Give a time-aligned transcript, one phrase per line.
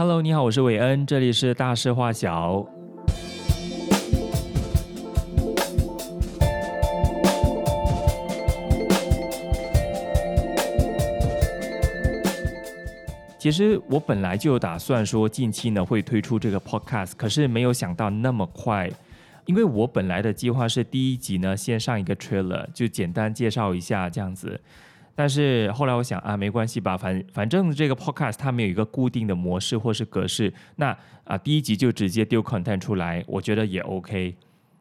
[0.00, 2.64] Hello，你好，我是韦恩，这里是大事化小。
[13.40, 18.88] 其实我本来就有打算说近期呢会推出这个 podcast，可是没有想到那么快，
[19.46, 24.60] 因为我本来的计划是第一集呢先上一个 trailer，就简单介绍一下这样子。
[25.18, 34.36] 但是后来我想啊，没关系吧，反反正这个 podcast 它没有一个固定的模式或是格式，那啊第一集就直接丢 content 出来，我觉得也 OK。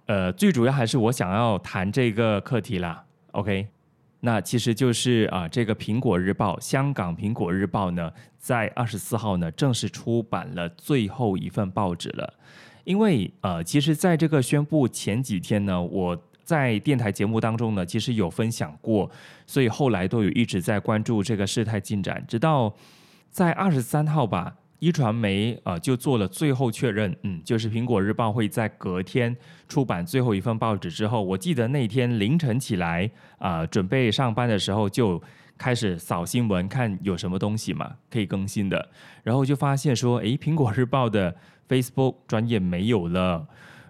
[0.06, 3.68] 呃，最主要还是我想要谈这个课题啦，OK。
[4.20, 12.32] 那其实就是啊，这个苹果日报，香港苹果日报呢，在二十四号呢正式出版了最后一份报纸了，
[12.84, 16.24] 因为呃，其实在这个宣布前几天呢，我。
[16.48, 19.12] 在电台节目当中呢，其实有分享过，
[19.46, 22.24] 所以后来都有一直在关注这个事态进展。
[22.26, 22.74] 直到
[23.30, 29.36] 在二十三号吧，一传媒呃就做了最后确认，嗯，就是苹果日报会在隔天
[29.68, 35.22] 出版最后一份报纸之后，我记得那天凌晨起来啊、准备上班的时候就
[35.58, 38.90] 开始扫新闻，看有什么东西嘛可以更新的，
[39.22, 41.36] 然后就发现说，诶，苹果日报的
[41.68, 43.46] Facebook 专业没有了。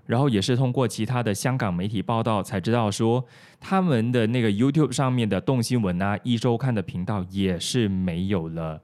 [0.08, 3.24] 然后也是通过其他的香港媒体报道才知道说，
[3.60, 8.82] 他们的那个 YouTube 上面的动新闻啊，一周看的频道也是没有了。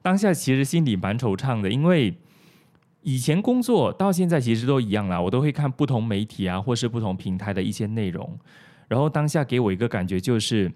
[0.00, 2.16] 当下其实心里蛮惆怅的，因为
[3.02, 8.38] 以前工作到现在其实都一样啦，我都会看不同媒体啊，或是不同平台的一些内容。
[8.86, 10.72] 然后当下给我一个感觉就是，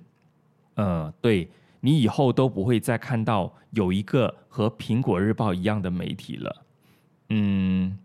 [0.75, 1.49] 呃，对，
[1.81, 6.67] 你以后都不会再看到有一个和苹果日报一样的媒体了。
[7.29, 7.97] 嗯。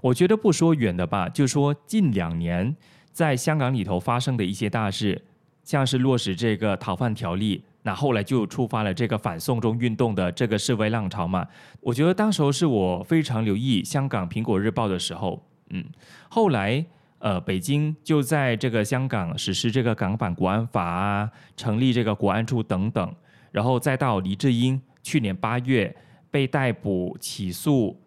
[0.00, 2.74] 我觉得不说远的吧，就说近两年
[3.12, 5.22] 在香港里头发生的一些大事，
[5.62, 11.46] 像是落实这个逃犯条例，那后来就触发了这个反送中运动的这个示威浪潮嘛。
[11.80, 15.84] 我觉得当时候是我非常留意香港苹果日报的时候，嗯，
[16.28, 16.84] 后来
[17.20, 23.14] 呃，北京就在这个香港实施这个港版国安法啊，成立这个国安处等等，
[23.50, 25.94] 然后再到黎智英去年八月
[26.30, 27.98] 被逮捕起诉。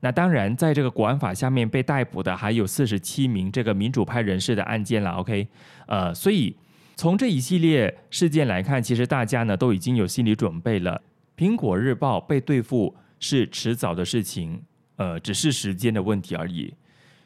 [0.00, 5.10] 那当然，在这个国安法下面被逮捕的还有四十七名这个民主派人士的案件了。
[5.12, 5.48] OK，
[5.86, 6.54] 呃，所以
[6.94, 11.02] 从这一系列事件来看，其实大家呢都已经有心理准备了。
[11.36, 14.62] 苹果日报被对付是迟早的事情，
[14.96, 16.72] 呃，只是时间的问题而已。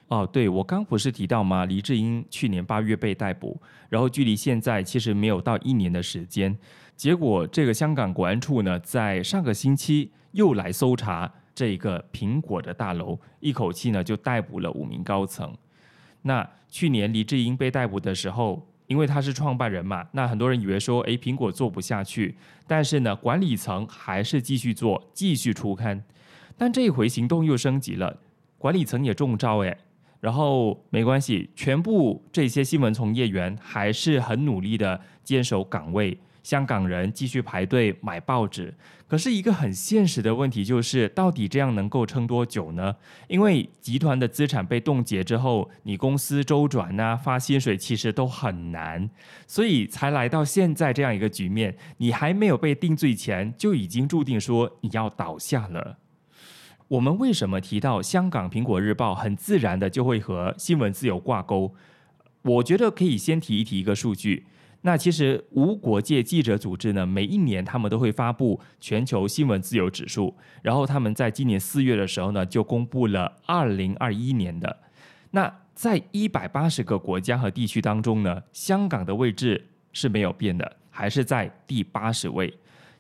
[0.08, 1.66] 哦，对，我刚不是提到吗？
[1.66, 6.56] 黎智英去年八月被逮捕，然后距离现在其实没有到一年的时间。
[6.96, 11.30] 结果这个香港国安处呢，在上个星期又来搜查。
[11.54, 15.54] 这一个苹果的大楼，一口气呢就逮捕了五名高层。
[16.22, 22.34] 那去年黎智英被逮捕的时候，因为他是创办人嘛，那很多人以为说，哎，苹果做不下去，
[22.66, 26.02] 但是呢，管理层还是继续做，继续出刊。
[26.56, 28.18] 但这一回行动又升级了，
[28.58, 29.76] 管理层也中招哎。
[30.20, 36.16] 然后没关系，全部这些新闻从业员还是很努力的坚守岗位。
[36.42, 38.74] 香港人继续排队买报纸，
[39.06, 42.96] 可是一个很现实的问题就是，到底这样能够撑多久呢？
[43.28, 49.08] 因为集团的资产被冻结之后，你公司周转啊、发薪水其实都很难，
[49.46, 51.76] 所以才来到现在这样一个局面。
[51.98, 55.98] 你还没有被定罪前，就已经注定说你要倒下了。
[56.88, 61.74] 我们为什么提到香港苹果日报，很自然的就会和新闻自由挂钩？
[62.42, 64.46] 我觉得可以先提一提一个数据。
[64.84, 74.76] 那其实无国界记者组织呢，每一年他们都会发布全球新闻自由指数，然后他们在今年四月的时候呢，就公布了二零二一年的。
[75.30, 82.52] 那在一百八十个国家和地区当中呢，香港的位置是没有变的，还是在第八十位。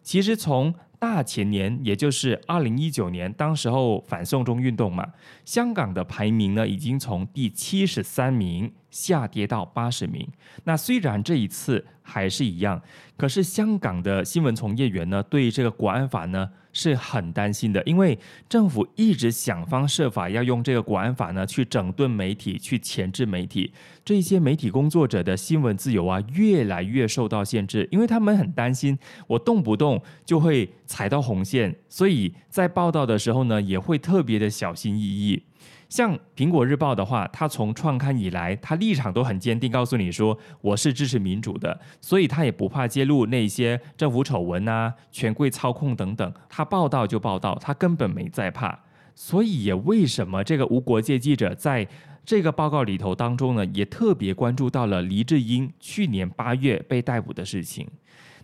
[0.02, 5.04] 其实从大前年，也就是二零一九年，当时候反送中运动嘛，
[5.44, 10.28] 香港的排名呢，已经从第七十三名下跌到八十名。
[10.62, 12.80] 那虽然这一次还是一样，
[13.16, 18.18] 可是香港的新闻从业员呢，对这个国安法呢，是很担心的，因为
[18.48, 23.72] 政府一直想方设法要用这个国安法呢，去整顿媒体，去钳制媒体。
[24.04, 28.98] 这些媒体工作者的新闻自由啊，越来越受到限制，因为他们很担心，
[29.28, 35.42] 我动不动就会踩到红线，所以在报道的时候呢，也会特别的小心翼翼。
[35.88, 48.78] 像苹果日报的话，它从创刊以来，它立场都很坚定，告诉你说我是支持民主的，所以它也不怕揭露那些政府丑闻啊、权贵操控等等，它报道就报道，它根本没在怕。
[49.14, 51.86] 所以也为什么这个无国界记者在
[52.24, 57.86] 这个报告里头当中呢，也特别关注到了黎智英去年八月被逮捕的事情。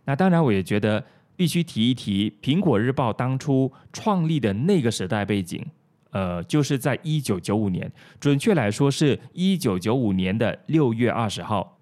[0.04, 1.02] 那当然，我也觉得
[1.36, 5.64] 必须提一提苹果日报当初创立的那个时代背景，
[6.10, 11.78] 呃，就是在一九九五年，准确来说是一九九五年的六月二十号。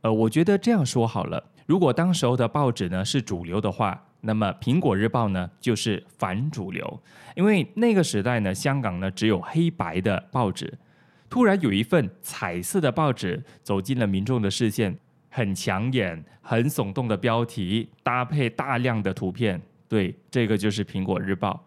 [0.00, 7.00] 呃，我觉得这样说好了，如果当时候的报纸呢是主流的话，那么苹果日报呢就是反主流，
[7.34, 10.72] 因为那个时代呢，香港呢只有黑白的报纸，
[11.28, 14.98] 突然有一份彩色的报纸走进了民众的视线。
[15.30, 21.62] 很抢眼、很耸动的标题，搭配大量的图片，对，这个就是《苹果日报》。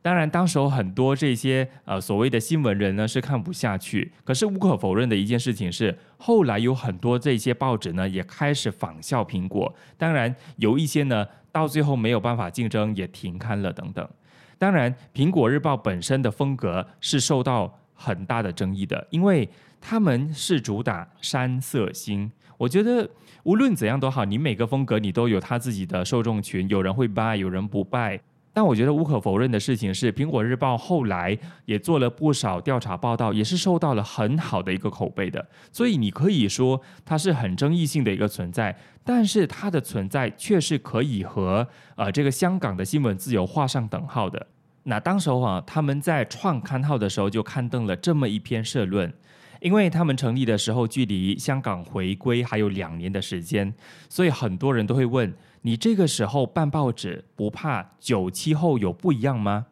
[0.00, 4.12] 当然，当时候很多这些呃所谓的新闻人呢是看不下去。
[4.24, 9.74] 可是无可否认的一件事情是，后来有很多这些报纸呢也开始仿效苹果。
[9.96, 14.08] 当然，有一些呢到最后没有办法竞争，也停刊了等等。
[14.56, 19.48] 当然，《苹果日报》本身的风格是受到很大的争议的，因为
[19.80, 22.30] 他们是主打山色新。
[22.56, 23.08] 我觉得
[23.42, 28.18] 无论怎样都好，你每个风格你都有他自己的受众群，有人会 buy，有人不 buy。
[28.58, 35.46] 但我觉得无可否认的事情是，苹果日报后来也做了不少调查报道，也是受到了很好的一个口碑的。
[35.70, 44.44] 所以你可以说它是很争议性的一个存在，但是它的存在却是可以和呃这个香港的新闻自由画上等号的。
[44.82, 49.14] 那当时候啊，他们在创刊号的时候就刊登了这么一篇社论。
[49.60, 53.72] 因为他们成立的时候，距离香港回归还有两年的时间，
[54.08, 55.32] 所以很多人都会问：
[55.62, 59.66] 你这个时候办报纸，不怕九七后有不一样吗？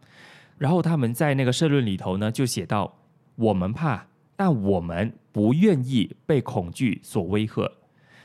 [0.58, 2.98] 然后他们在那个社论里头呢，就写到：
[3.36, 4.06] 我们怕，
[4.36, 7.70] 但我们不愿意被恐惧所威吓。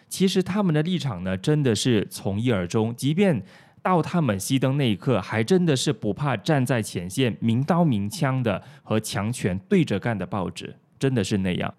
[0.08, 3.44] 其实他们的立场呢，真的是从一而终，即便
[3.82, 10.76] 到他们熄灯那一刻，还真的是不怕站在前线，明刀明枪的和强权对着干的报纸。
[11.00, 11.74] 真的是那样，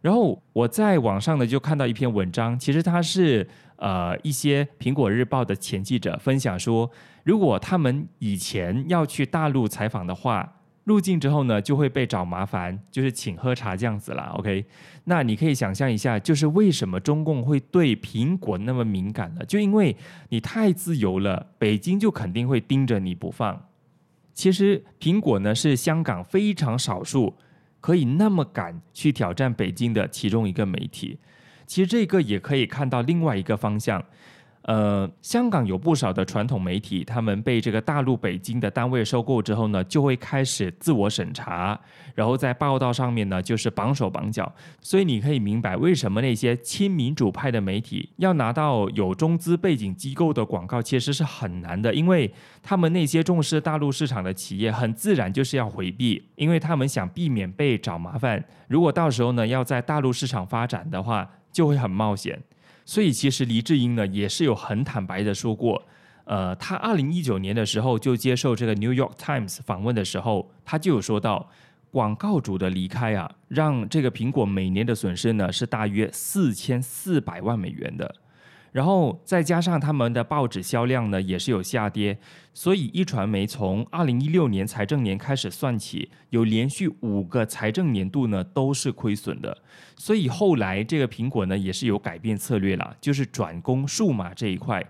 [0.00, 3.46] 然后我在网上呢就看到一篇文章，其实他是
[3.76, 6.88] 呃一些苹果日报的前记者分享说，
[7.24, 14.32] 如果他们以前要去大陆采访的话，入境之后呢就会被找麻烦，就是请喝茶这样子啦。
[14.38, 14.64] OK，
[15.04, 19.44] 那你可以想象一下，就是为什么中共会对苹果那么敏感了？
[19.46, 19.96] 就因为
[20.28, 23.66] 你太自由了，北京就肯定会盯着你不放。
[24.32, 27.34] 其实苹果呢是香港非常少数。
[27.80, 31.18] 可以那么敢去挑战北京的其中一个媒体，
[31.66, 34.04] 其实这个也可以看到另外一个方向。
[34.68, 41.80] 呃，香港有不少的传统媒体，他们被这个大陆北京的单位收购之后呢，就会开始自我审查，
[42.14, 44.52] 然后在报道上面呢，就是绑手绑脚。
[44.82, 52.30] 所以你可以明白为什么那些亲民主派的媒体要拿到有中资背景机构的广告，其实是很难的，因为
[52.62, 58.44] 他们那些重视大陆市场的企业，很自然就是要回避，因为他们想避免被找麻烦。
[58.66, 62.38] 如果到时候呢，要在大陆市场发展的话，就会很冒险。
[62.88, 65.82] 所以其实黎智英呢也是有很坦白的说过，
[66.24, 71.50] 呃，他二零一九年的时候就接受这个 New York Times 访问的时候，他就有说到，
[71.90, 78.14] 广告主的离开啊，让这个苹果每年的损失呢是大约四千四百万美元的。
[78.78, 82.16] 然后再加上他们的报纸销量呢，也是有下跌，
[82.54, 89.58] 所以一传媒从二零一六年财政年开始算起，有连续五个财政年度呢都是亏损的。
[89.96, 94.86] 所以后来这个苹果呢也是有改变策略了，就是转攻数码这一块。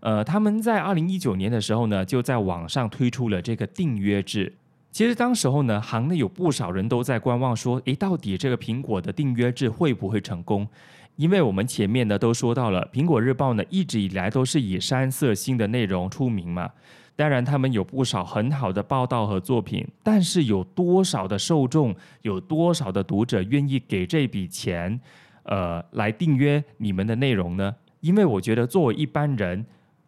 [0.00, 4.52] 呃，他们在二零一九年的时候呢，就在网上推出了这个订阅制。
[4.90, 10.68] 其实当时候呢，行内有不少人都在观望，说，诶，到底这个苹果的订阅制会不会成功？
[11.16, 16.70] 因为我们前面呢都说到了，苹果日报呢一直以来都是以山色新的内容出名嘛。
[17.14, 24.98] 当然，他们有不少很好的报道和作品，但是有多少的受众，有多少的读者愿意给这笔钱，
[25.42, 27.76] 呃，来订阅你们的内容呢？
[28.00, 29.64] 因为我觉得作为一般人，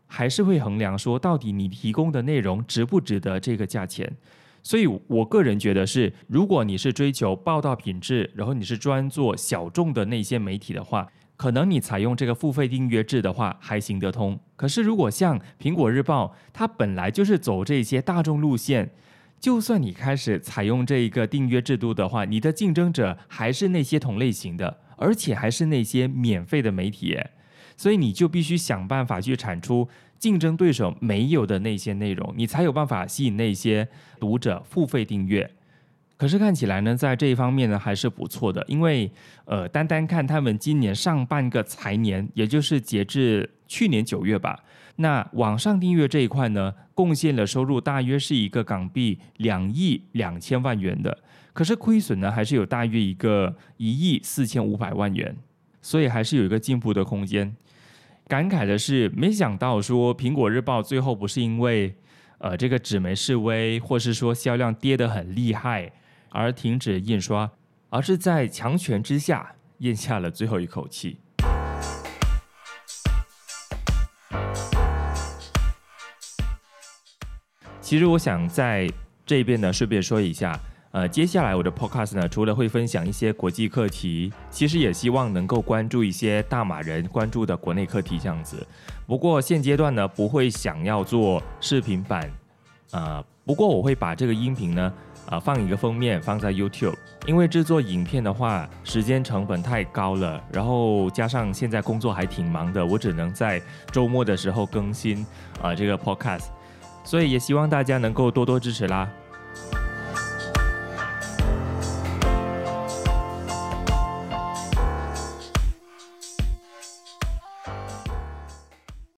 [0.06, 4.10] 还是会衡量说，到底你提供的内容值不值得这个价钱。
[4.66, 11.06] 所以，我个人觉得是，如果你是追求报道品质，然后你是专做小众的那些媒体的话，
[11.36, 14.40] 可能你采用这个付费订阅制的话还行得通。
[14.56, 18.90] 可是，如果像苹果日报，它本来就是走这些大众路线，
[19.38, 27.18] 就算你开始采用这一个订阅制度的话，你的竞争者还是那些同类型的，而且还是那些免费的媒体，
[27.76, 29.86] 所以你就必须想办法去产出。
[30.18, 33.86] 竞争对手没有的那些内容，你才有办法吸引那些
[34.18, 35.50] 读者付费订阅。
[36.16, 39.10] 可是看起来呢，在这一方面呢，还是不错的，因为
[39.46, 44.62] 呃，单单看他们今年上半个财年，也就是截至去年九月吧，
[44.96, 51.18] 那网上订阅这一块呢，贡献了收入大约是一个港币两亿两千万元的，
[51.52, 55.36] 可是亏损呢，还是有大约一个一亿四千五百万元，
[55.82, 57.54] 所以还是有一个进步的空间。
[58.26, 61.94] 感慨的是，没想到说苹果日报最后不是因为
[62.38, 65.92] 呃这个纸媒示威，或是说销量跌得很厉害
[66.30, 67.50] 而停止印刷，
[67.90, 71.18] 而是在强权之下咽下了最后一口气。
[77.82, 78.88] 其实我想在
[79.26, 80.58] 这边呢，顺便说一下。
[80.94, 88.64] 呃，接下来我的 podcast 呢，除了会分享一些国际课题，其实也希望能够关注一些大马人关注的国内课题这样子。
[89.04, 92.30] 不过现阶段呢，不会想要做视频版，
[92.92, 94.92] 呃，不过我会把这个音频呢，
[95.26, 96.94] 呃，放一个封面放在 YouTube，
[97.26, 103.60] 因为制作影片的话，时间成本太高了，然后加上现在工作还挺忙的，我只能在
[103.90, 105.26] 周末的时候更新
[105.60, 106.44] 啊，这个 podcast，
[107.02, 109.10] 所以也希望大家能够多多支持啦。